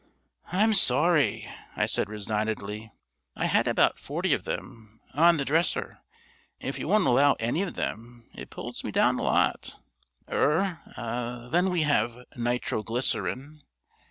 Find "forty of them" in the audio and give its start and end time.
3.99-4.99